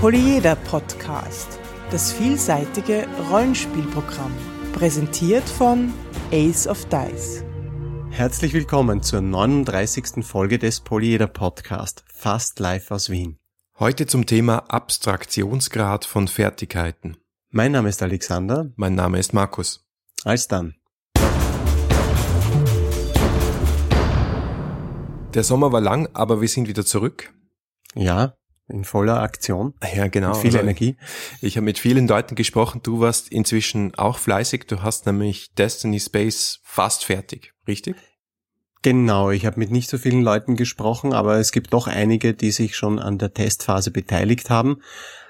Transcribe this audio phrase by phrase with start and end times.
[0.00, 1.60] Polyeder Podcast,
[1.90, 4.32] das vielseitige Rollenspielprogramm,
[4.72, 5.92] präsentiert von
[6.32, 7.44] Ace of Dice.
[8.08, 10.24] Herzlich willkommen zur 39.
[10.24, 13.36] Folge des Polyeder Podcast, fast live aus Wien.
[13.78, 17.18] Heute zum Thema Abstraktionsgrad von Fertigkeiten.
[17.50, 18.72] Mein Name ist Alexander.
[18.76, 19.86] Mein Name ist Markus.
[20.24, 20.76] Als dann.
[25.34, 27.34] Der Sommer war lang, aber wir sind wieder zurück.
[27.94, 28.39] Ja,
[28.70, 29.74] in voller Aktion.
[29.94, 30.28] Ja, genau.
[30.28, 30.96] Mit viel Also, Energie.
[31.40, 32.80] Ich habe mit vielen Leuten gesprochen.
[32.82, 34.66] Du warst inzwischen auch fleißig.
[34.66, 37.96] Du hast nämlich Destiny Space fast fertig, richtig?
[38.82, 42.50] Genau, ich habe mit nicht so vielen Leuten gesprochen, aber es gibt doch einige, die
[42.50, 44.78] sich schon an der Testphase beteiligt haben.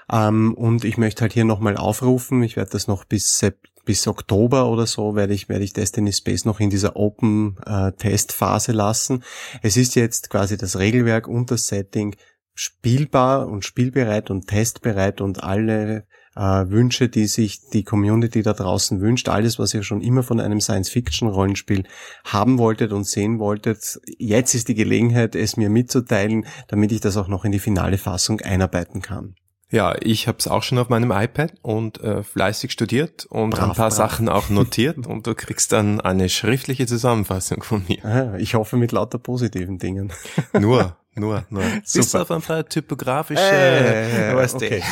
[0.09, 3.45] Ähm, und ich möchte halt hier nochmal aufrufen, ich werde das noch bis,
[3.83, 9.23] bis Oktober oder so, werde ich, werde ich Destiny Space noch in dieser Open-Testphase lassen.
[9.61, 12.15] Es ist jetzt quasi das Regelwerk und das Setting
[12.53, 19.01] spielbar und spielbereit und testbereit und alle äh, Wünsche, die sich die Community da draußen
[19.01, 21.83] wünscht, alles, was ihr schon immer von einem Science-Fiction-Rollenspiel
[22.25, 27.17] haben wolltet und sehen wolltet, jetzt ist die Gelegenheit, es mir mitzuteilen, damit ich das
[27.17, 29.35] auch noch in die finale Fassung einarbeiten kann.
[29.73, 33.69] Ja, ich habe es auch schon auf meinem iPad und äh, fleißig studiert und Brav,
[33.69, 33.93] ein paar brav.
[33.93, 38.03] Sachen auch notiert und du kriegst dann eine schriftliche Zusammenfassung von mir.
[38.03, 40.11] Ah, Ich hoffe mit lauter positiven Dingen.
[40.59, 41.63] Nur, nur, nur.
[41.93, 42.21] Bis Super.
[42.23, 44.83] auf ein paar typografische, Äh, weißt du, okay.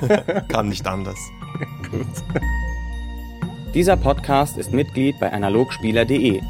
[0.48, 1.18] kann nicht anders.
[3.74, 6.40] Dieser Podcast ist Mitglied bei analogspieler.de,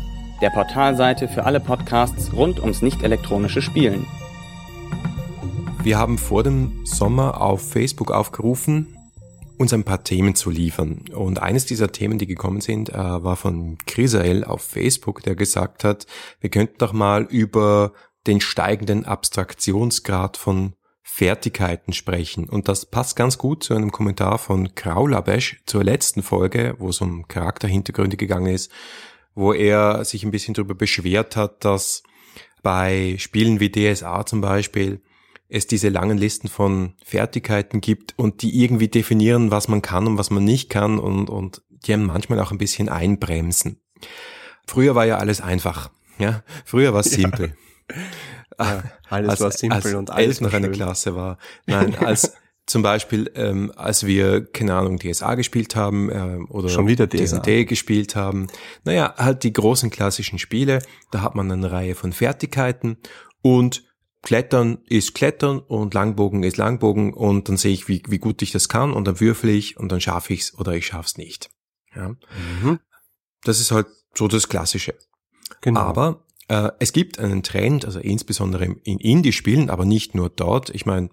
[0.41, 4.07] der Portalseite für alle Podcasts rund ums nicht elektronische Spielen.
[5.83, 8.97] Wir haben vor dem Sommer auf Facebook aufgerufen,
[9.59, 11.05] uns ein paar Themen zu liefern.
[11.15, 15.85] Und eines dieser Themen, die gekommen sind, äh, war von Grisael auf Facebook, der gesagt
[15.85, 16.07] hat,
[16.41, 17.93] wir könnten doch mal über
[18.27, 22.49] den steigenden Abstraktionsgrad von Fertigkeiten sprechen.
[22.49, 27.01] Und das passt ganz gut zu einem Kommentar von Kraulabesch zur letzten Folge, wo es
[27.01, 28.71] um Charakterhintergründe gegangen ist,
[29.35, 32.03] wo er sich ein bisschen darüber beschwert hat, dass
[32.63, 35.03] bei Spielen wie DSA zum Beispiel
[35.49, 40.17] es diese langen Listen von Fertigkeiten gibt und die irgendwie definieren, was man kann und
[40.17, 43.81] was man nicht kann und, und die einem manchmal auch ein bisschen einbremsen.
[44.67, 45.91] Früher war ja alles einfach.
[46.19, 47.49] Ja, früher war es simpel.
[47.49, 47.70] Ja,
[49.09, 50.71] alles war simpel als und alles elf noch eine.
[50.71, 51.39] Klasse war.
[51.67, 52.35] Nein, als
[52.67, 57.39] zum Beispiel, ähm, als wir, keine Ahnung, DSA gespielt haben ähm, oder Schon wieder DSA.
[57.41, 58.47] D&D gespielt haben.
[58.85, 60.81] Naja, halt die großen klassischen Spiele,
[61.11, 62.99] da hat man eine Reihe von Fertigkeiten
[63.43, 63.85] und
[64.23, 68.53] Klettern ist Klettern und Langbogen ist Langbogen und dann sehe ich, wie, wie gut ich
[68.53, 71.49] das kann und dann würfel ich und dann schaffe ich's oder ich schaff's nicht.
[71.97, 72.11] Ja.
[72.11, 72.81] Mhm,
[73.45, 74.95] Das ist halt so das Klassische.
[75.63, 75.81] genau.
[75.81, 76.27] Aber
[76.79, 80.71] es gibt einen Trend, also insbesondere in Indie-Spielen, aber nicht nur dort.
[80.71, 81.11] Ich meine,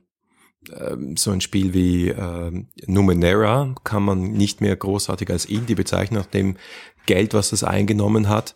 [0.74, 6.20] ähm, so ein Spiel wie ähm, Numenera kann man nicht mehr großartig als Indie bezeichnen,
[6.20, 6.58] nach dem
[7.06, 8.56] Geld, was das eingenommen hat,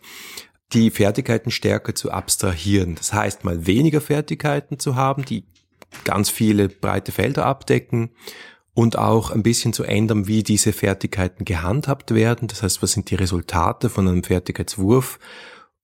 [0.72, 2.94] die Fertigkeiten stärker zu abstrahieren.
[2.96, 5.44] Das heißt, mal weniger Fertigkeiten zu haben, die
[6.04, 8.10] ganz viele breite Felder abdecken
[8.74, 12.48] und auch ein bisschen zu ändern, wie diese Fertigkeiten gehandhabt werden.
[12.48, 15.18] Das heißt, was sind die Resultate von einem Fertigkeitswurf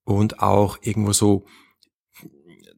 [0.09, 1.45] und auch irgendwo so,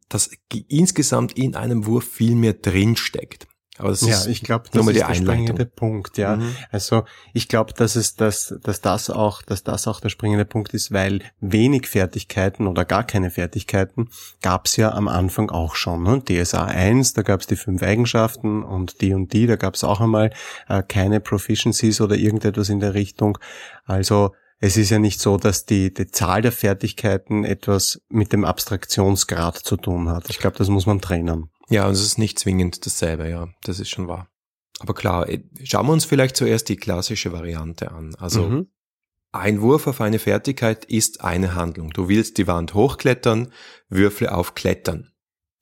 [0.08, 0.30] dass
[0.68, 3.46] insgesamt in einem Wurf viel mehr drinsteckt.
[3.78, 6.36] Aber das ja, ist ich glaube, das ist der springende Punkt, ja.
[6.36, 6.54] Mhm.
[6.70, 10.74] Also ich glaube, dass es das, dass das auch, dass das auch der springende Punkt
[10.74, 14.10] ist, weil wenig Fertigkeiten oder gar keine Fertigkeiten
[14.42, 16.02] gab's ja am Anfang auch schon.
[16.02, 16.22] Ne?
[16.22, 20.32] DSA 1, da gab's die fünf Eigenschaften und die und die, da gab's auch einmal
[20.68, 23.38] äh, keine Proficiencies oder irgendetwas in der Richtung.
[23.86, 28.44] Also es ist ja nicht so, dass die, die Zahl der Fertigkeiten etwas mit dem
[28.44, 30.28] Abstraktionsgrad zu tun hat.
[30.30, 31.50] Ich glaube, das muss man trennen.
[31.70, 34.28] Ja, und es ist nicht zwingend dasselbe, ja, das ist schon wahr.
[34.80, 38.14] Aber klar, eh, schauen wir uns vielleicht zuerst die klassische Variante an.
[38.16, 38.66] Also Mhm.
[39.32, 41.90] ein Wurf auf eine Fertigkeit ist eine Handlung.
[41.90, 43.52] Du willst die Wand hochklettern,
[43.88, 45.10] würfle auf Klettern.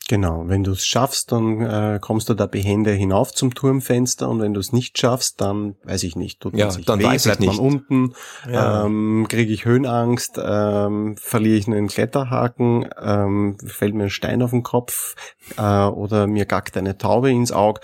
[0.09, 4.41] Genau, wenn du es schaffst, dann äh, kommst du da behende hinauf zum Turmfenster und
[4.41, 7.27] wenn du es nicht schaffst, dann weiß ich nicht, tut Ja, sich dann weh, weiß
[7.27, 7.61] ich bleibt man nicht.
[7.61, 8.15] unten,
[8.51, 8.87] Ja.
[8.87, 14.51] ähm, kriege ich Höhenangst, ähm, verliere ich einen Kletterhaken, ähm, fällt mir ein Stein auf
[14.51, 15.15] den Kopf
[15.59, 17.81] äh, oder mir gackt eine Taube ins Auge.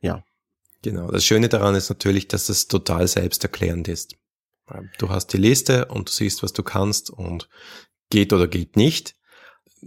[0.00, 0.24] Ja,
[0.82, 1.10] Genau.
[1.10, 4.16] Das Schöne daran ist natürlich, dass es total selbsterklärend ist.
[4.98, 7.50] Du hast die Liste und du siehst, was du kannst und
[8.08, 9.14] geht oder geht nicht.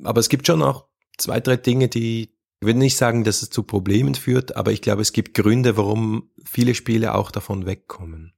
[0.04, 0.86] Aber es gibt schon auch
[1.18, 4.82] zwei, drei Dinge, die, ich würde nicht sagen, dass es zu Problemen führt, aber ich
[4.82, 8.34] glaube, es gibt Gründe, warum viele Spiele auch davon wegkommen.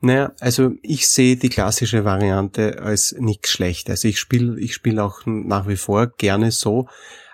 [0.00, 3.88] Naja, also ich sehe die klassische Variante als nichts schlecht.
[3.88, 6.88] Also ich spiele ich spiel auch nach wie vor gerne so.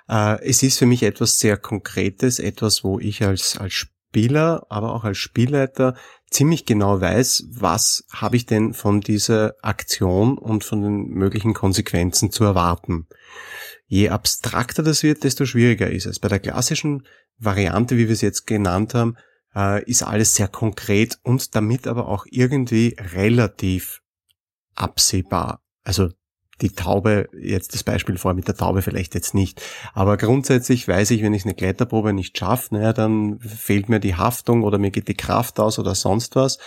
[0.08, 4.94] Äh, es ist für mich etwas sehr Konkretes, etwas, wo ich als, als Spieler, aber
[4.94, 5.94] auch als Spielleiter
[6.30, 12.30] ziemlich genau weiß, was habe ich denn von dieser Aktion und von den möglichen Konsequenzen
[12.30, 13.06] zu erwarten.
[13.88, 16.18] Je abstrakter das wird, desto schwieriger ist es.
[16.18, 17.06] Bei der klassischen
[17.38, 19.16] Variante, wie wir es jetzt genannt haben,
[19.56, 24.02] äh, ist alles sehr konkret und damit aber auch irgendwie relativ
[24.74, 25.62] absehbar.
[25.84, 26.10] Also
[26.60, 29.62] die Taube, jetzt das Beispiel vor mit der Taube vielleicht jetzt nicht.
[29.94, 34.16] Aber grundsätzlich weiß ich, wenn ich eine Kletterprobe nicht schaffe, naja, dann fehlt mir die
[34.16, 36.58] Haftung oder mir geht die Kraft aus oder sonst was.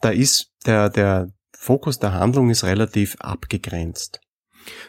[0.00, 4.20] Da ist der, der Fokus der Handlung ist relativ abgegrenzt.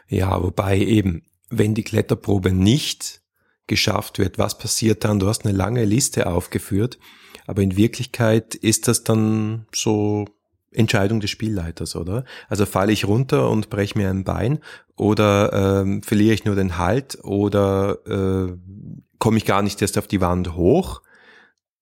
[0.07, 3.21] Ja, wobei eben, wenn die Kletterprobe nicht
[3.67, 5.19] geschafft wird, was passiert dann?
[5.19, 6.99] Du hast eine lange Liste aufgeführt,
[7.47, 10.25] aber in Wirklichkeit ist das dann so
[10.71, 12.25] Entscheidung des Spielleiters, oder?
[12.49, 14.59] Also falle ich runter und breche mir ein Bein
[14.95, 18.57] oder ähm, verliere ich nur den Halt oder äh,
[19.19, 21.01] komme ich gar nicht erst auf die Wand hoch?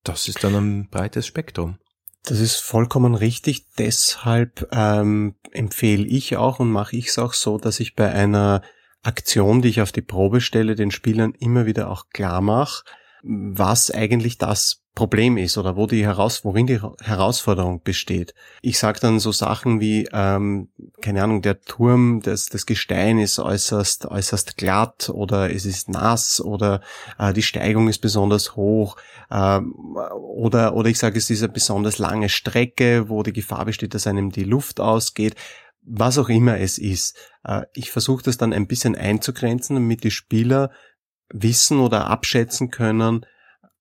[0.03, 1.77] Das ist dann ein breites Spektrum.
[2.23, 3.65] Das ist vollkommen richtig.
[3.77, 8.61] Deshalb ähm, empfehle ich auch und mache ich es auch so, dass ich bei einer
[9.03, 12.83] Aktion, die ich auf die Probe stelle, den Spielern immer wieder auch klar mache,
[13.21, 18.35] was eigentlich das Problem ist oder wo die Heraus worin die Herausforderung besteht.
[18.61, 20.69] Ich sage dann so Sachen wie, ähm,
[21.01, 26.39] keine Ahnung, der Turm, das, das Gestein ist äußerst, äußerst glatt oder es ist nass
[26.39, 26.81] oder
[27.17, 28.95] äh, die Steigung ist besonders hoch
[29.31, 29.73] ähm,
[30.15, 34.05] oder, oder ich sage, es ist eine besonders lange Strecke, wo die Gefahr besteht, dass
[34.05, 35.35] einem die Luft ausgeht
[35.85, 37.17] was auch immer es ist.
[37.43, 40.71] Äh, ich versuche das dann ein bisschen einzugrenzen, damit die Spieler
[41.29, 43.25] wissen oder abschätzen können,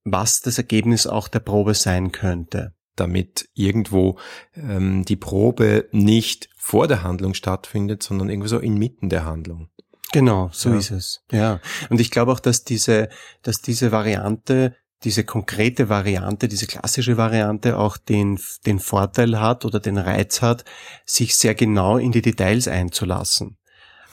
[0.05, 2.75] was das Ergebnis auch der Probe sein könnte.
[2.97, 4.19] Damit irgendwo
[4.55, 9.71] ähm, die Probe nicht vor der Handlung stattfindet, sondern irgendwo so inmitten der Handlung.
[10.13, 10.77] Genau, so ja.
[10.77, 11.25] ist es.
[11.31, 11.61] Ja.
[11.89, 13.09] Und ich glaube auch, dass diese,
[13.43, 19.81] dass diese Variante, diese konkrete Variante, diese klassische Variante auch den, den Vorteil hat oder
[19.81, 20.65] den Reiz hat,
[21.05, 23.57] sich sehr genau in die Details einzulassen.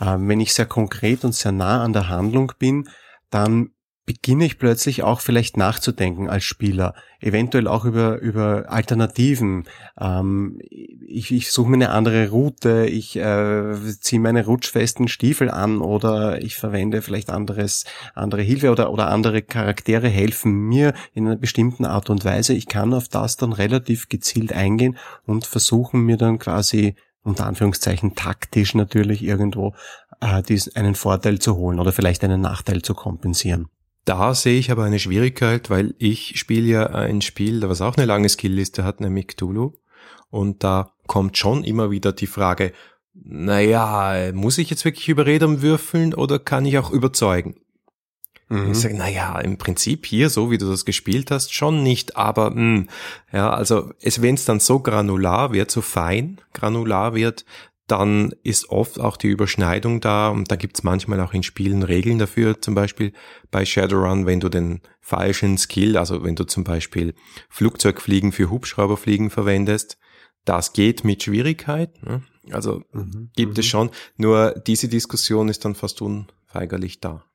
[0.01, 2.89] Ähm, wenn ich sehr konkret und sehr nah an der Handlung bin,
[3.30, 3.71] dann
[4.09, 9.65] beginne ich plötzlich auch vielleicht nachzudenken als Spieler, eventuell auch über, über Alternativen.
[10.01, 10.59] Ähm,
[11.06, 16.41] ich, ich suche mir eine andere Route, ich äh, ziehe meine rutschfesten Stiefel an oder
[16.41, 17.85] ich verwende vielleicht anderes,
[18.15, 22.56] andere Hilfe oder, oder andere Charaktere helfen mir in einer bestimmten Art und Weise.
[22.56, 24.97] Ich kann auf das dann relativ gezielt eingehen
[25.27, 29.75] und versuchen mir dann quasi unter Anführungszeichen taktisch natürlich irgendwo
[30.19, 33.69] äh, dies, einen Vorteil zu holen oder vielleicht einen Nachteil zu kompensieren.
[34.06, 38.06] Da sehe ich aber eine Schwierigkeit, weil ich spiele ja ein Spiel, was auch eine
[38.06, 39.74] lange Skillliste hat, nämlich Cthulhu.
[40.30, 42.72] Und da kommt schon immer wieder die Frage,
[43.13, 47.56] naja, muss ich jetzt wirklich Überredung würfeln oder kann ich auch überzeugen?
[48.50, 48.72] Mhm.
[48.72, 52.50] Ich sage, naja, im Prinzip hier, so wie du das gespielt hast, schon nicht, aber
[52.50, 52.90] mh, hm,
[53.31, 57.45] ja, also wenn es dann so granular wird, so fein granular wird,
[57.91, 62.19] dann ist oft auch die Überschneidung da und da gibt's manchmal auch in Spielen Regeln
[62.19, 63.13] dafür, zum Beispiel
[63.51, 67.13] bei Shadowrun, wenn du den falschen Skill, also wenn du zum Beispiel
[67.50, 69.97] Flugzeugfliegen für Hubschrauberfliegen verwendest,
[70.45, 72.01] das geht mit Schwierigkeit.
[72.03, 72.24] Ne?
[72.51, 73.31] Also mhm.
[73.36, 73.59] gibt mhm.
[73.59, 77.29] es schon, nur diese Diskussion ist dann fast unweigerlich da.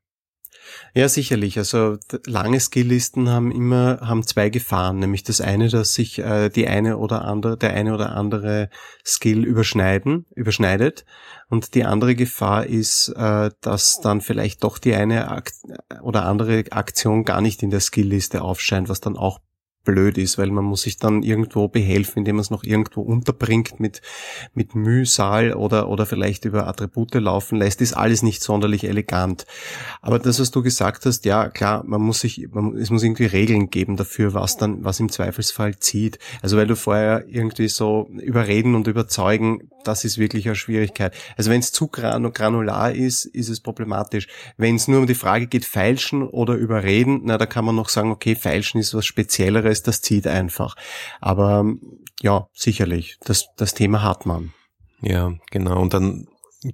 [0.94, 1.58] Ja, sicherlich.
[1.58, 6.68] Also lange Skilllisten haben immer haben zwei Gefahren, nämlich das eine, dass sich äh, die
[6.68, 8.70] eine oder andere der eine oder andere
[9.04, 11.04] Skill überschneiden überschneidet
[11.48, 15.54] und die andere Gefahr ist, äh, dass dann vielleicht doch die eine Akt
[16.02, 19.40] oder andere Aktion gar nicht in der Skillliste aufscheint, was dann auch
[19.84, 23.80] blöd ist, weil man muss sich dann irgendwo behelfen, indem man es noch irgendwo unterbringt
[23.80, 24.00] mit,
[24.54, 29.46] mit Mühsal oder, oder vielleicht über Attribute laufen lässt, ist alles nicht sonderlich elegant.
[30.02, 33.26] Aber das, was du gesagt hast, ja, klar, man muss sich, man, es muss irgendwie
[33.26, 36.18] Regeln geben dafür, was dann, was im Zweifelsfall zieht.
[36.42, 41.14] Also weil du vorher irgendwie so überreden und überzeugen, das ist wirklich eine Schwierigkeit.
[41.36, 44.28] Also wenn es zu granular ist, ist es problematisch.
[44.56, 47.90] Wenn es nur um die Frage geht, feilschen oder überreden, na, da kann man noch
[47.90, 50.76] sagen, okay, feilschen ist was Spezielleres ist, das zieht einfach.
[51.20, 51.64] Aber
[52.22, 54.54] ja, sicherlich, das, das Thema hat man.
[55.02, 55.80] Ja, genau.
[55.80, 56.26] Und dann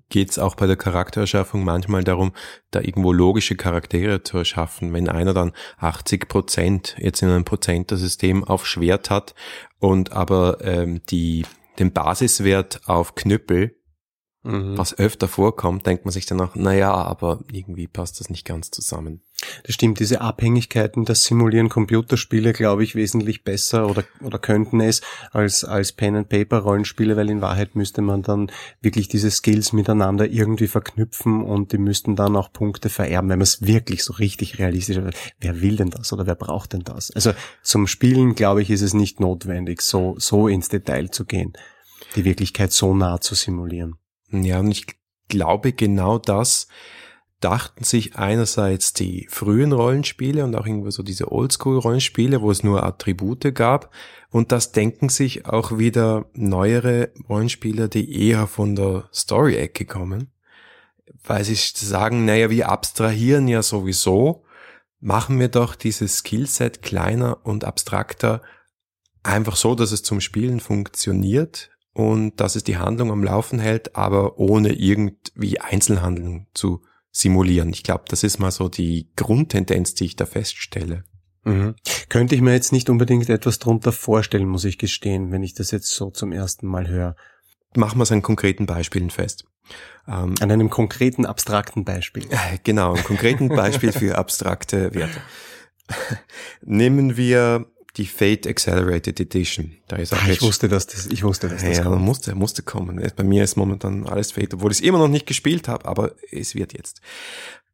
[0.08, 2.32] geht es auch bei der Charaktererschaffung manchmal darum,
[2.70, 4.92] da irgendwo logische Charaktere zu erschaffen.
[4.92, 9.34] Wenn einer dann 80 Prozent jetzt in einem Prozentersystem auf Schwert hat
[9.78, 11.44] und aber ähm, die,
[11.78, 13.76] den Basiswert auf Knüppel,
[14.42, 14.76] mhm.
[14.76, 18.70] was öfter vorkommt, denkt man sich dann auch, naja, aber irgendwie passt das nicht ganz
[18.70, 19.22] zusammen.
[19.64, 25.00] Das stimmt, diese Abhängigkeiten, das simulieren Computerspiele, glaube ich, wesentlich besser oder, oder könnten es
[25.32, 28.50] als, als Pen-and-Paper-Rollenspiele, weil in Wahrheit müsste man dann
[28.82, 33.44] wirklich diese Skills miteinander irgendwie verknüpfen und die müssten dann auch Punkte vererben, wenn man
[33.44, 34.98] es wirklich so richtig realistisch,
[35.40, 37.10] wer will denn das oder wer braucht denn das?
[37.10, 37.32] Also
[37.62, 41.54] zum Spielen, glaube ich, ist es nicht notwendig, so, so ins Detail zu gehen,
[42.14, 43.96] die Wirklichkeit so nah zu simulieren.
[44.32, 44.86] Ja, und ich
[45.28, 46.68] glaube genau das
[47.40, 52.84] dachten sich einerseits die frühen Rollenspiele und auch irgendwie so diese Oldschool-Rollenspiele, wo es nur
[52.84, 53.90] Attribute gab.
[54.30, 60.30] Und das denken sich auch wieder neuere Rollenspieler, die eher von der Story-Ecke kommen.
[61.24, 64.44] Weil sie sagen, naja, wir abstrahieren ja sowieso,
[65.00, 68.42] machen wir doch dieses Skillset kleiner und abstrakter,
[69.22, 73.96] einfach so, dass es zum Spielen funktioniert und dass es die Handlung am Laufen hält,
[73.96, 77.70] aber ohne irgendwie Einzelhandlung zu simulieren.
[77.70, 81.04] Ich glaube, das ist mal so die Grundtendenz, die ich da feststelle.
[81.44, 81.74] Mhm.
[82.08, 85.70] Könnte ich mir jetzt nicht unbedingt etwas drunter vorstellen, muss ich gestehen, wenn ich das
[85.70, 87.16] jetzt so zum ersten Mal höre.
[87.74, 89.44] Machen wir es an konkreten Beispielen fest.
[90.06, 92.26] Ähm, an einem konkreten, abstrakten Beispiel.
[92.64, 95.20] Genau, ein konkreten Beispiel für abstrakte Werte.
[96.62, 97.66] Nehmen wir
[97.96, 99.76] die Fate Accelerated Edition.
[99.88, 102.02] Da ist auch Ach, ich wusste, dass das, ich wusste, dass das ja, kommt.
[102.02, 103.04] musste, musste kommen.
[103.16, 106.12] Bei mir ist momentan alles Fate, obwohl ich es immer noch nicht gespielt habe, aber
[106.30, 107.00] es wird jetzt.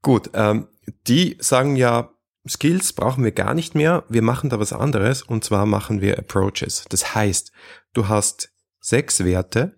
[0.02, 0.68] Gut, ähm,
[1.06, 2.10] die sagen ja,
[2.48, 6.18] Skills brauchen wir gar nicht mehr, wir machen da was anderes und zwar machen wir
[6.18, 6.84] Approaches.
[6.88, 7.52] Das heißt,
[7.92, 9.76] du hast sechs Werte,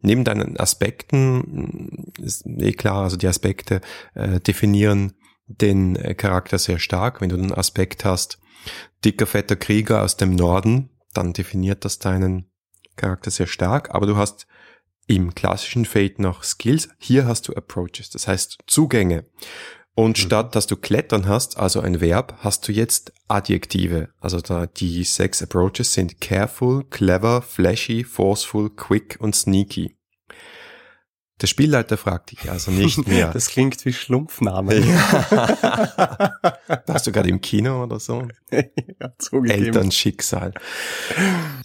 [0.00, 3.80] neben deinen Aspekten, ist eh klar, also die Aspekte
[4.14, 5.14] äh, definieren
[5.48, 7.20] den äh, Charakter sehr stark.
[7.20, 8.38] Wenn du einen Aspekt hast,
[9.04, 12.50] dicker, fetter Krieger aus dem Norden, dann definiert das deinen
[12.96, 14.46] Charakter sehr stark, aber du hast
[15.06, 19.24] im klassischen Fate noch Skills, hier hast du Approaches, das heißt Zugänge.
[19.94, 20.22] Und mhm.
[20.22, 24.10] statt dass du Klettern hast, also ein Verb, hast du jetzt Adjektive.
[24.20, 29.97] Also da die sechs Approaches sind careful, clever, flashy, forceful, quick und sneaky.
[31.40, 33.28] Der Spielleiter fragt dich also nicht mehr.
[33.32, 34.74] Das klingt wie Schlumpfname.
[34.76, 36.36] Ja.
[36.86, 38.26] Warst du gerade im Kino oder so?
[38.50, 40.54] ja, Elternschicksal.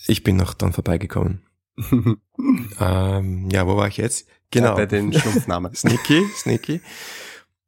[0.06, 1.42] Ich bin noch dann vorbeigekommen.
[2.80, 4.28] ähm, ja, wo war ich jetzt?
[4.52, 4.70] Genau.
[4.70, 5.74] Ja, bei den Schlumpfnamen.
[5.74, 6.82] Sneaky, Sneaky.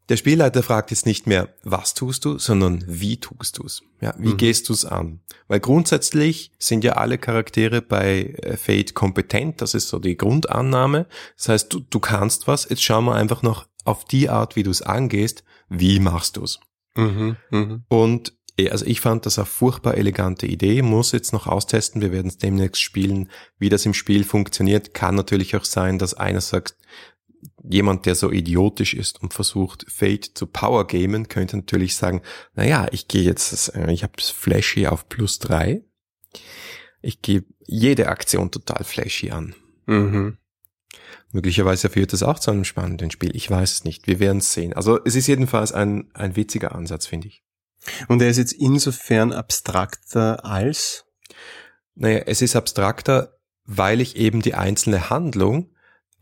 [0.09, 3.81] Der Spielleiter fragt jetzt nicht mehr, was tust du, sondern wie tust du's?
[4.01, 4.37] Ja, wie mhm.
[4.37, 5.21] gehst du's an?
[5.47, 11.07] Weil grundsätzlich sind ja alle Charaktere bei äh, Fate kompetent, das ist so die Grundannahme.
[11.37, 14.63] Das heißt, du, du kannst was, jetzt schauen wir einfach noch auf die Art, wie
[14.63, 16.59] du's angehst, wie machst du's?
[16.95, 17.79] Mhm, mh.
[17.87, 22.11] Und eh, also ich fand das eine furchtbar elegante Idee, muss jetzt noch austesten, wir
[22.11, 24.93] werden es demnächst spielen, wie das im Spiel funktioniert.
[24.93, 26.75] Kann natürlich auch sein, dass einer sagt,
[27.69, 32.21] jemand, der so idiotisch ist und versucht, Fate zu powergamen, könnte natürlich sagen,
[32.53, 35.83] naja, ich gehe jetzt, äh, ich habe Flashy auf plus drei.
[37.01, 39.55] Ich gebe jede Aktion total flashy an.
[39.85, 40.37] Mhm.
[41.31, 43.35] Möglicherweise führt das auch zu einem spannenden Spiel.
[43.35, 44.07] Ich weiß es nicht.
[44.07, 44.73] Wir werden es sehen.
[44.73, 47.43] Also es ist jedenfalls ein, ein witziger Ansatz, finde ich.
[48.07, 51.05] Und er ist jetzt insofern abstrakter als?
[51.93, 55.74] Naja, es ist abstrakter, weil ich eben die einzelne Handlung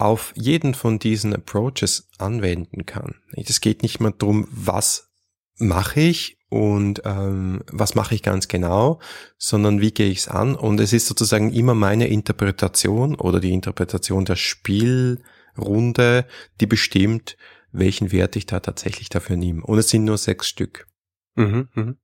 [0.04, 3.16] auf jeden von diesen Approaches anwenden kann.
[3.38, 5.14] Es geht nicht mehr darum, was
[5.58, 9.00] mache ich und ähm, was mache ich ganz genau,
[9.38, 10.56] sondern wie gehe ich es an.
[10.56, 16.28] Und es ist sozusagen immer meine Interpretation oder die Interpretation der Spielrunde,
[16.60, 17.38] die bestimmt,
[17.72, 19.64] welchen Wert ich da tatsächlich dafür nehme.
[19.64, 20.86] Und es sind nur sechs Stück.
[21.36, 21.98] Mhm, mhm.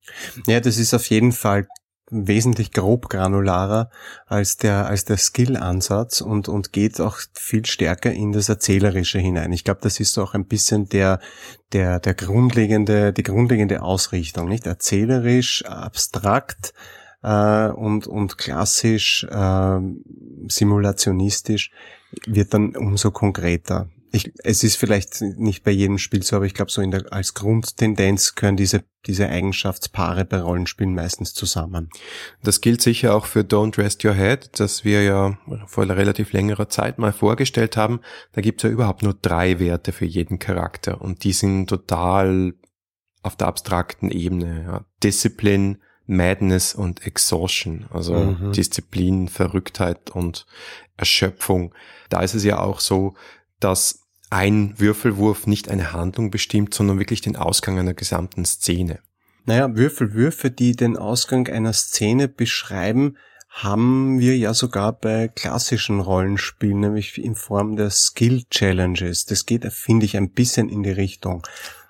[0.47, 1.67] Ja, das ist auf jeden Fall
[2.11, 3.89] wesentlich grob granularer
[4.25, 9.53] als der, als der Skill-Ansatz und, und geht auch viel stärker in das Erzählerische hinein.
[9.53, 11.19] Ich glaube, das ist auch ein bisschen der,
[11.71, 14.65] der, der grundlegende, die grundlegende Ausrichtung, nicht?
[14.65, 16.73] Erzählerisch, abstrakt,
[17.23, 19.79] äh, und, und klassisch, äh,
[20.47, 21.71] simulationistisch
[22.25, 23.89] wird dann umso konkreter.
[24.11, 27.13] Ich, es ist vielleicht nicht bei jedem Spiel so, aber ich glaube, so in der,
[27.13, 31.89] als Grundtendenz gehören diese, diese Eigenschaftspaare bei Rollenspielen meistens zusammen.
[32.41, 35.37] Das gilt sicher auch für Don't Rest Your Head, das wir ja
[35.67, 37.99] vor relativ längerer Zeit mal vorgestellt haben.
[38.31, 42.53] Da gibt's ja überhaupt nur drei Werte für jeden Charakter und die sind total
[43.21, 44.63] auf der abstrakten Ebene.
[44.63, 44.85] Ja.
[45.03, 48.51] Discipline, Madness und Exhaustion, also mhm.
[48.51, 50.47] Disziplin, Verrücktheit und
[50.97, 51.75] Erschöpfung.
[52.09, 53.13] Da ist es ja auch so,
[53.59, 53.98] dass
[54.29, 58.99] ein Würfelwurf nicht eine Handlung bestimmt, sondern wirklich den Ausgang einer gesamten Szene.
[59.45, 63.17] Naja, Würfelwürfe, die den Ausgang einer Szene beschreiben,
[63.49, 69.25] haben wir ja sogar bei klassischen Rollenspielen, nämlich in Form der Skill Challenges.
[69.25, 71.45] Das geht, finde ich, ein bisschen in die Richtung.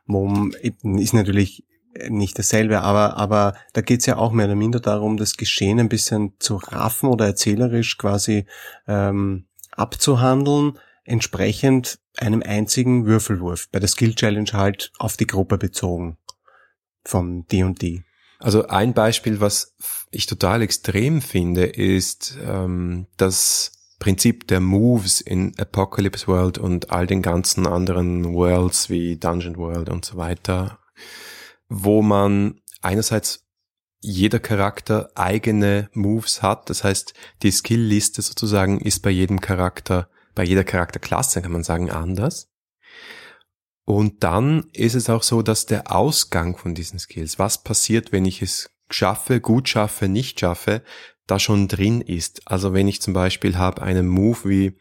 [0.07, 0.49] Wo
[0.83, 1.65] ist natürlich
[2.07, 5.79] nicht dasselbe, aber, aber da geht es ja auch mehr oder minder darum, das Geschehen
[5.79, 8.45] ein bisschen zu raffen oder erzählerisch quasi
[8.87, 10.79] ähm, abzuhandeln,
[11.09, 13.69] entsprechend einem einzigen Würfelwurf.
[13.71, 16.17] Bei der Skill Challenge halt auf die Gruppe bezogen
[17.03, 18.03] von D&D.
[18.39, 19.75] Also ein Beispiel, was
[20.11, 27.05] ich total extrem finde, ist ähm, das Prinzip der Moves in Apocalypse World und all
[27.05, 30.79] den ganzen anderen Worlds wie Dungeon World und so weiter,
[31.67, 33.45] wo man einerseits
[33.99, 36.69] jeder Charakter eigene Moves hat.
[36.69, 37.13] Das heißt,
[37.43, 42.49] die Skill-Liste sozusagen ist bei jedem Charakter, bei jeder Charakterklasse kann man sagen, anders.
[43.83, 48.23] Und dann ist es auch so, dass der Ausgang von diesen Skills, was passiert, wenn
[48.23, 50.81] ich es schaffe, gut schaffe, nicht schaffe,
[51.27, 52.41] da schon drin ist.
[52.45, 54.77] Also wenn ich zum Beispiel habe einen Move wie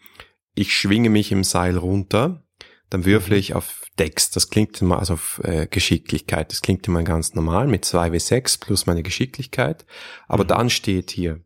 [0.54, 2.46] ich schwinge mich im Seil runter,
[2.88, 3.40] dann würfle mhm.
[3.40, 4.30] ich auf Dex.
[4.30, 6.52] Das klingt immer, also auf äh, Geschicklichkeit.
[6.52, 9.86] Das klingt immer ganz normal mit 2w6 plus meine Geschicklichkeit.
[10.28, 10.48] Aber mhm.
[10.48, 11.40] dann steht hier,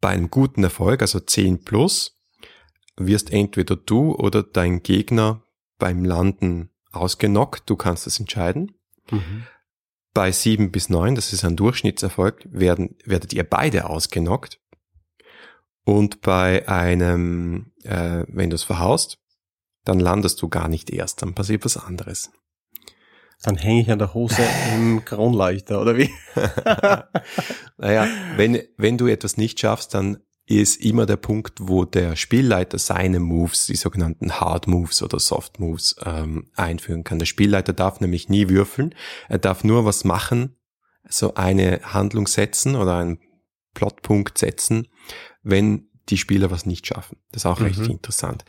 [0.00, 2.17] bei einem guten Erfolg, also 10 plus,
[2.98, 5.42] wirst entweder du oder dein Gegner
[5.78, 8.72] beim Landen ausgenockt, du kannst es entscheiden.
[9.10, 9.44] Mhm.
[10.14, 14.60] Bei sieben bis neun, das ist ein Durchschnittserfolg, werden, werdet ihr beide ausgenockt.
[15.84, 19.18] Und bei einem, äh, wenn du es verhaust,
[19.84, 22.30] dann landest du gar nicht erst, dann passiert was anderes.
[23.42, 24.42] Dann hänge ich an der Hose
[24.74, 26.10] im Kronleuchter, oder wie?
[27.78, 30.18] naja, wenn, wenn du etwas nicht schaffst, dann
[30.56, 35.60] ist immer der Punkt, wo der Spielleiter seine Moves, die sogenannten Hard Moves oder Soft
[35.60, 37.18] Moves, ähm, einführen kann.
[37.18, 38.94] Der Spielleiter darf nämlich nie würfeln.
[39.28, 40.56] Er darf nur was machen,
[41.08, 43.18] so eine Handlung setzen oder einen
[43.74, 44.88] Plotpunkt setzen,
[45.42, 47.18] wenn die Spieler was nicht schaffen.
[47.32, 47.66] Das ist auch mhm.
[47.66, 48.44] recht interessant.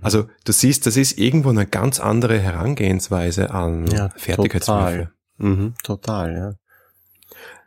[0.00, 4.82] Also du siehst, das ist irgendwo eine ganz andere Herangehensweise an ja, Fertigkeitswürfe.
[4.82, 5.12] Total.
[5.36, 6.52] Mhm, total, ja.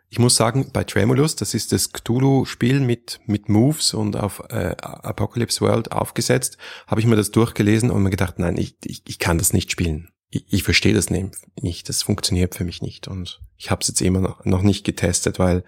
[0.09, 4.75] Ich muss sagen, bei Tremulous, das ist das Cthulhu-Spiel mit, mit Moves und auf äh,
[4.79, 9.19] Apocalypse World aufgesetzt, habe ich mir das durchgelesen und mir gedacht, nein, ich, ich, ich
[9.19, 10.09] kann das nicht spielen.
[10.29, 13.09] Ich, ich verstehe das nicht, das funktioniert für mich nicht.
[13.09, 15.63] Und ich habe es jetzt immer noch, noch nicht getestet, weil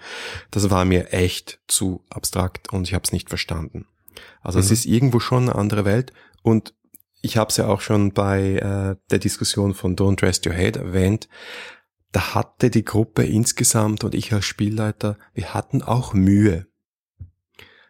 [0.51, 3.87] das war mir echt zu abstrakt und ich habe es nicht verstanden.
[4.41, 4.65] Also mhm.
[4.65, 6.73] es ist irgendwo schon eine andere Welt und
[7.21, 10.77] ich habe es ja auch schon bei äh, der Diskussion von Don't Rest Your Head
[10.77, 11.27] erwähnt
[12.11, 16.67] da hatte die Gruppe insgesamt und ich als Spielleiter, wir hatten auch Mühe.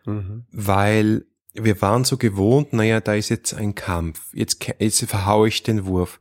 [0.06, 0.46] Mhm.
[0.52, 5.64] Weil wir waren so gewohnt, naja, da ist jetzt ein Kampf, jetzt, jetzt verhaue ich
[5.64, 6.20] den Wurf.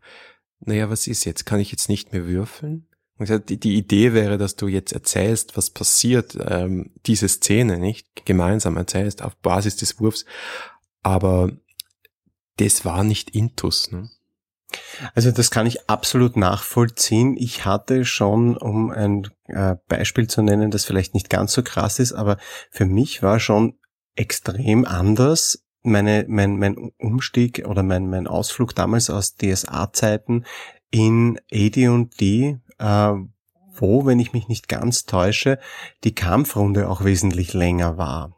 [0.60, 1.46] Naja, was ist jetzt?
[1.46, 2.86] Kann ich jetzt nicht mehr würfeln?
[3.20, 8.24] Die, die Idee wäre, dass du jetzt erzählst, was passiert, ähm, diese Szene, nicht?
[8.24, 10.24] Gemeinsam erzählst auf Basis des Wurfs.
[11.02, 11.50] Aber
[12.58, 13.90] das war nicht Intus.
[13.90, 14.08] Ne?
[15.14, 17.36] Also das kann ich absolut nachvollziehen.
[17.38, 21.98] Ich hatte schon, um ein äh, Beispiel zu nennen, das vielleicht nicht ganz so krass
[21.98, 22.36] ist, aber
[22.70, 23.78] für mich war schon
[24.14, 30.44] extrem anders meine, mein, mein Umstieg oder mein, mein Ausflug damals aus DSA-Zeiten
[30.90, 33.12] in AD&D, äh,
[33.74, 35.58] wo, wenn ich mich nicht ganz täusche,
[36.04, 38.36] die Kampfrunde auch wesentlich länger war.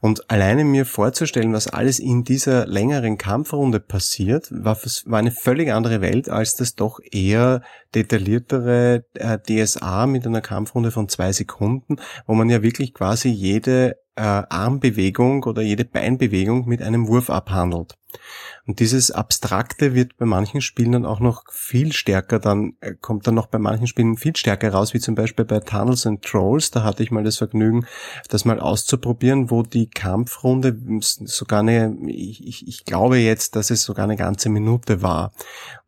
[0.00, 5.72] Und alleine mir vorzustellen, was alles in dieser längeren Kampfrunde passiert, war, war eine völlig
[5.72, 7.62] andere Welt als das doch eher
[7.96, 13.96] detailliertere äh, DSA mit einer Kampfrunde von zwei Sekunden, wo man ja wirklich quasi jede
[14.14, 17.97] äh, Armbewegung oder jede Beinbewegung mit einem Wurf abhandelt.
[18.66, 23.26] Und dieses Abstrakte wird bei manchen Spielen dann auch noch viel stärker, dann äh, kommt
[23.26, 26.70] dann noch bei manchen Spielen viel stärker raus, wie zum Beispiel bei Tunnels and Trolls.
[26.70, 27.86] Da hatte ich mal das Vergnügen,
[28.28, 34.04] das mal auszuprobieren, wo die Kampfrunde sogar eine, ich, ich glaube jetzt, dass es sogar
[34.04, 35.32] eine ganze Minute war,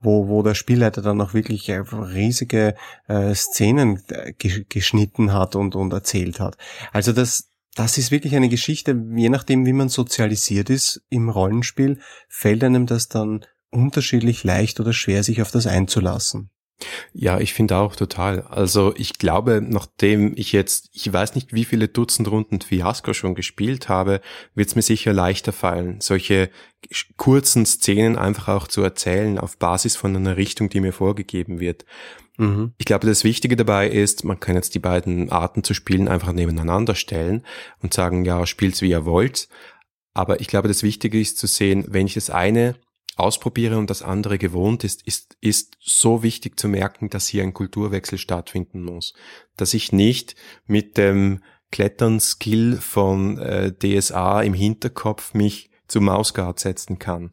[0.00, 2.74] wo, wo der Spielleiter dann auch wirklich äh, riesige
[3.08, 6.56] äh, Szenen äh, geschnitten hat und, und erzählt hat.
[6.92, 12.00] Also das, das ist wirklich eine Geschichte, je nachdem, wie man sozialisiert ist im Rollenspiel,
[12.28, 16.50] fällt einem das dann unterschiedlich leicht oder schwer, sich auf das einzulassen.
[17.12, 18.42] Ja, ich finde auch total.
[18.42, 23.34] Also ich glaube, nachdem ich jetzt, ich weiß nicht, wie viele Dutzend Runden Fiasco schon
[23.34, 24.20] gespielt habe,
[24.54, 26.50] wird es mir sicher leichter fallen, solche
[27.16, 31.84] kurzen Szenen einfach auch zu erzählen auf Basis von einer Richtung, die mir vorgegeben wird.
[32.40, 32.72] Mhm.
[32.78, 36.32] Ich glaube, das Wichtige dabei ist, man kann jetzt die beiden Arten zu spielen einfach
[36.32, 37.44] nebeneinander stellen
[37.82, 39.48] und sagen, ja, spielt's wie ihr wollt.
[40.14, 42.76] Aber ich glaube, das Wichtige ist zu sehen, wenn ich das eine
[43.16, 47.52] ausprobiere und das andere gewohnt ist, ist, ist so wichtig zu merken, dass hier ein
[47.52, 49.12] Kulturwechsel stattfinden muss.
[49.58, 50.34] Dass ich nicht
[50.66, 57.32] mit dem Klettern-Skill von äh, DSA im Hinterkopf mich zu Mausguard setzen kann.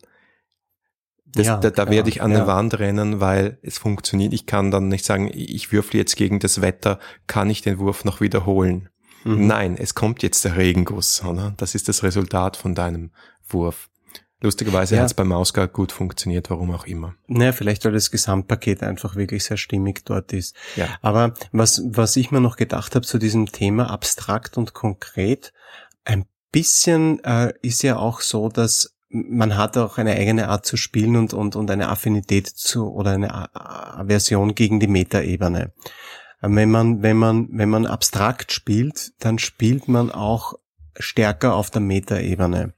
[1.37, 2.37] Das, ja, da, da werde ich an ja.
[2.37, 4.33] eine Wand rennen, weil es funktioniert.
[4.33, 8.05] Ich kann dann nicht sagen, ich würfle jetzt gegen das Wetter, kann ich den Wurf
[8.05, 8.89] noch wiederholen.
[9.23, 9.47] Mhm.
[9.47, 11.53] Nein, es kommt jetzt der Regenguss, oder?
[11.57, 13.11] Das ist das Resultat von deinem
[13.47, 13.89] Wurf.
[14.39, 15.01] Lustigerweise ja.
[15.01, 17.15] hat es bei Mausguard gut funktioniert, warum auch immer.
[17.25, 20.55] Naja, vielleicht weil das Gesamtpaket einfach wirklich sehr stimmig dort ist.
[20.75, 20.87] Ja.
[21.01, 25.53] Aber was, was ich mir noch gedacht habe zu diesem Thema abstrakt und konkret,
[26.05, 30.77] ein bisschen äh, ist ja auch so, dass man hat auch eine eigene Art zu
[30.77, 35.73] spielen und, und, und eine Affinität zu oder eine Aversion gegen die Metaebene.
[36.41, 40.53] Wenn man, wenn man, wenn man abstrakt spielt, dann spielt man auch
[40.97, 42.73] stärker auf der Metaebene.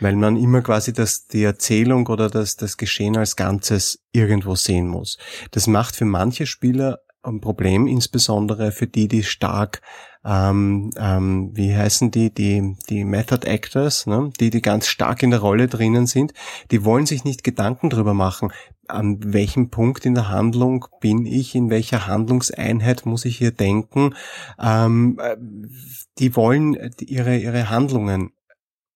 [0.00, 4.86] Weil man immer quasi das, die Erzählung oder das, das Geschehen als Ganzes irgendwo sehen
[4.86, 5.18] muss.
[5.50, 9.82] Das macht für manche Spieler ein Problem, insbesondere für die, die stark
[10.24, 14.30] ähm, ähm, wie heißen die, die, die Method Actors, ne?
[14.40, 16.32] die, die ganz stark in der Rolle drinnen sind,
[16.70, 18.52] die wollen sich nicht Gedanken drüber machen,
[18.88, 24.14] an welchem Punkt in der Handlung bin ich, in welcher Handlungseinheit muss ich hier denken.
[24.58, 25.36] Ähm, äh,
[26.18, 28.32] die wollen ihre, ihre Handlungen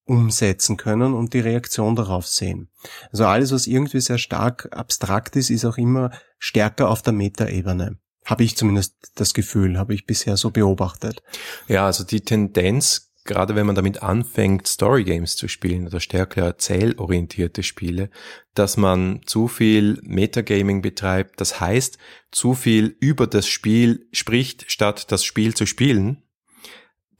[0.04, 2.68] umsetzen können und die Reaktion darauf sehen.
[3.12, 7.98] Also alles, was irgendwie sehr stark abstrakt ist, ist auch immer stärker auf der Metaebene.
[8.24, 11.22] Habe ich zumindest das Gefühl, habe ich bisher so beobachtet.
[11.68, 16.42] Ja, also die Tendenz, gerade wenn man damit anfängt, Story Games zu spielen oder stärker
[16.42, 18.10] erzählorientierte Spiele,
[18.54, 21.98] dass man zu viel Metagaming betreibt, das heißt,
[22.30, 26.22] zu viel über das Spiel spricht, statt das Spiel zu spielen,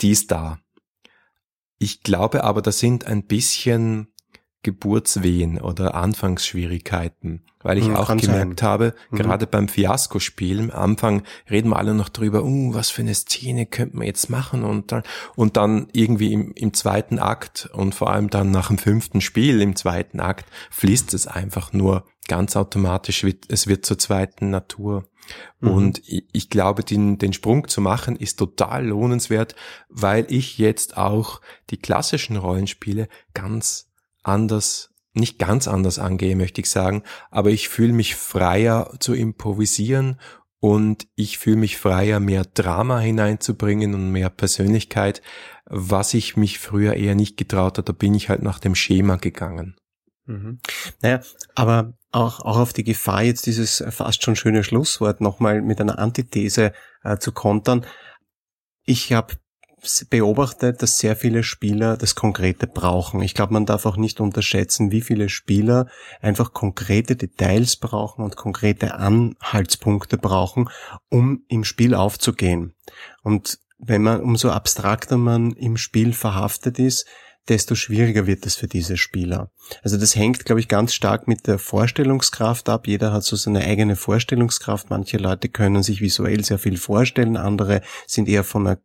[0.01, 0.61] die ist da.
[1.79, 4.12] Ich glaube aber, das sind ein bisschen
[4.63, 8.69] Geburtswehen oder Anfangsschwierigkeiten, weil ich hm, auch gemerkt sein.
[8.69, 9.17] habe, mhm.
[9.17, 13.67] gerade beim Fiasko-Spiel, am Anfang reden wir alle noch drüber, uh, was für eine Szene
[13.67, 15.03] könnte man jetzt machen und dann,
[15.35, 19.61] und dann irgendwie im, im zweiten Akt und vor allem dann nach dem fünften Spiel
[19.61, 25.09] im zweiten Akt fließt es einfach nur ganz automatisch, es wird zur zweiten Natur.
[25.61, 25.71] Mhm.
[25.71, 29.57] Und ich, ich glaube, den, den Sprung zu machen ist total lohnenswert,
[29.89, 33.92] weil ich jetzt auch die klassischen Rollenspiele ganz
[34.23, 40.19] anders, nicht ganz anders angehe, möchte ich sagen, aber ich fühle mich freier zu improvisieren
[40.59, 45.21] und ich fühle mich freier, mehr Drama hineinzubringen und mehr Persönlichkeit,
[45.67, 49.17] was ich mich früher eher nicht getraut habe, da bin ich halt nach dem Schema
[49.17, 49.77] gegangen.
[50.27, 50.61] Mhm.
[51.01, 51.21] Naja,
[51.55, 55.99] aber auch, auch auf die Gefahr, jetzt dieses fast schon schöne Schlusswort nochmal mit einer
[55.99, 57.85] Antithese äh, zu kontern.
[58.85, 59.35] Ich habe
[60.11, 63.21] beobachtet, dass sehr viele Spieler das Konkrete brauchen.
[63.23, 65.89] Ich glaube, man darf auch nicht unterschätzen, wie viele Spieler
[66.21, 70.69] einfach konkrete Details brauchen und konkrete Anhaltspunkte brauchen,
[71.09, 72.75] um im Spiel aufzugehen.
[73.23, 77.07] Und wenn man, umso abstrakter man im Spiel verhaftet ist,
[77.49, 79.51] desto schwieriger wird es für diese Spieler.
[79.83, 82.87] Also das hängt, glaube ich, ganz stark mit der Vorstellungskraft ab.
[82.87, 84.91] Jeder hat so seine eigene Vorstellungskraft.
[84.91, 88.77] Manche Leute können sich visuell sehr viel vorstellen, andere sind eher von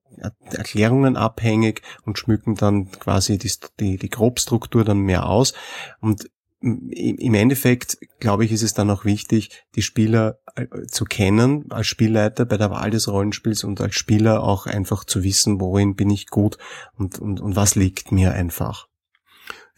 [0.52, 5.54] Erklärungen abhängig und schmücken dann quasi die, die, die Grobstruktur dann mehr aus.
[6.00, 11.72] Und im Endeffekt, glaube ich, ist es dann auch wichtig, die Spieler äh, zu kennen
[11.72, 15.96] als Spielleiter bei der Wahl des Rollenspiels und als Spieler auch einfach zu wissen, worin
[15.96, 16.58] bin ich gut
[16.96, 18.88] und, und, und was liegt mir einfach.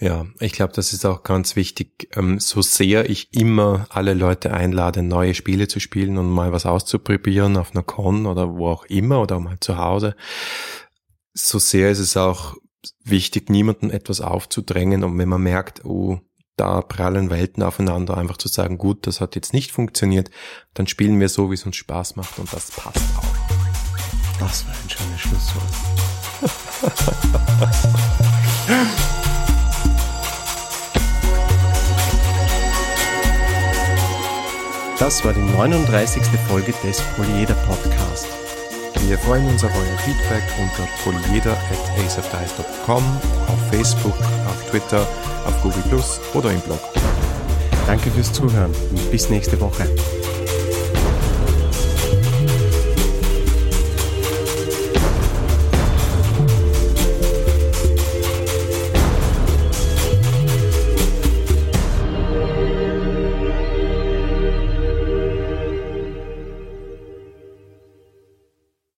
[0.01, 2.07] Ja, ich glaube, das ist auch ganz wichtig.
[2.15, 6.65] Ähm, so sehr ich immer alle Leute einlade, neue Spiele zu spielen und mal was
[6.65, 10.15] auszuprobieren auf einer Con oder wo auch immer oder mal zu Hause,
[11.33, 12.55] so sehr ist es auch
[13.03, 16.21] wichtig, niemandem etwas aufzudrängen und wenn man merkt, oh,
[16.55, 20.29] da prallen Welten aufeinander, einfach zu sagen, gut, das hat jetzt nicht funktioniert,
[20.73, 23.23] dann spielen wir so, wie es uns Spaß macht und das passt auch.
[24.39, 25.65] Das war ein schönes Schlusswort.
[34.99, 36.21] Das war die 39.
[36.49, 38.27] Folge des Polyeder Podcast.
[39.07, 43.03] Wir freuen uns auf euer Feedback unter polyeder.aceofdice.com,
[43.47, 45.07] auf Facebook, auf Twitter,
[45.45, 46.81] auf Google Plus oder im Blog.
[47.87, 49.87] Danke fürs Zuhören und bis nächste Woche.